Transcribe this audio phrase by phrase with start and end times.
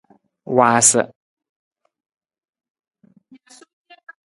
[0.57, 1.01] Waasa.